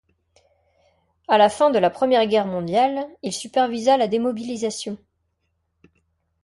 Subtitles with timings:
[1.27, 4.97] À la fin de la Première Guerre mondiale, il supervisa la démobilisation.